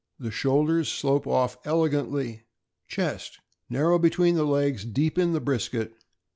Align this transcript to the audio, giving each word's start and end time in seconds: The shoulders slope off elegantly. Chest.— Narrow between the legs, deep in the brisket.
The 0.17 0.31
shoulders 0.31 0.89
slope 0.89 1.27
off 1.27 1.59
elegantly. 1.63 2.45
Chest.— 2.87 3.37
Narrow 3.69 3.99
between 3.99 4.33
the 4.33 4.45
legs, 4.47 4.83
deep 4.83 5.15
in 5.19 5.33
the 5.33 5.39
brisket. 5.39 5.93